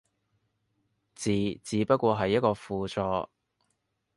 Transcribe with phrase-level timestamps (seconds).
[1.13, 1.29] 字
[1.63, 3.29] 只不過係一個輔助